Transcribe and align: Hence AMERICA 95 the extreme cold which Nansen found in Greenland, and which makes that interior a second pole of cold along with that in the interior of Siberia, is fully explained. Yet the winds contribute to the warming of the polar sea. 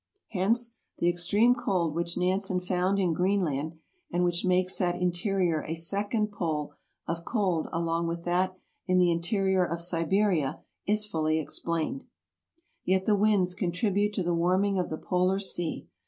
Hence 0.29 0.77
AMERICA 0.97 1.01
95 1.01 1.01
the 1.01 1.09
extreme 1.09 1.53
cold 1.53 1.93
which 1.93 2.17
Nansen 2.17 2.59
found 2.59 2.97
in 2.97 3.13
Greenland, 3.13 3.77
and 4.11 4.23
which 4.23 4.43
makes 4.43 4.79
that 4.79 4.99
interior 4.99 5.61
a 5.63 5.75
second 5.75 6.31
pole 6.31 6.73
of 7.05 7.23
cold 7.23 7.67
along 7.71 8.07
with 8.07 8.23
that 8.23 8.55
in 8.87 8.97
the 8.97 9.11
interior 9.11 9.63
of 9.63 9.79
Siberia, 9.79 10.59
is 10.87 11.05
fully 11.05 11.37
explained. 11.37 12.05
Yet 12.83 13.05
the 13.05 13.15
winds 13.15 13.53
contribute 13.53 14.11
to 14.15 14.23
the 14.23 14.33
warming 14.33 14.79
of 14.79 14.89
the 14.89 14.97
polar 14.97 15.37
sea. 15.37 15.85